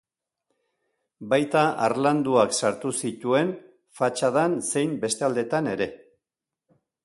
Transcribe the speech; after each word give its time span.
Baita 1.33 1.61
harlanduak 1.87 2.57
sartu 2.61 2.93
zituen 3.03 3.53
fatxadan 4.01 4.59
zein 4.73 4.99
beste 5.07 5.29
aldetan 5.31 5.75
ere. 5.79 5.93